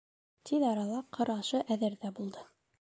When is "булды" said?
2.19-2.51